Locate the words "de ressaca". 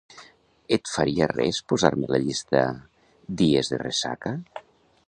3.75-4.35